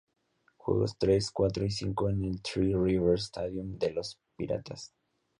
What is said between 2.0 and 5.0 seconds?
en el Three Rivers Stadium de los Piratas.